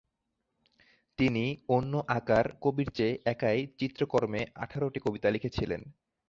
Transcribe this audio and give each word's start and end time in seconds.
তিনি 1.19 1.43
অন্য 1.69 1.93
আঁকার 2.09 2.45
কবির 2.61 2.89
চেয়ে 2.95 3.15
একাই 3.25 3.59
চিত্রকর্মে 3.79 4.41
আঠারোটি 4.55 4.99
কবিতা 4.99 5.27
লিখেছিলেন। 5.31 5.81